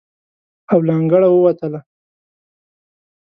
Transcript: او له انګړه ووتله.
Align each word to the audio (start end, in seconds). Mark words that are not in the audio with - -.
او 0.71 0.77
له 0.87 0.93
انګړه 0.99 1.27
ووتله. 1.31 1.79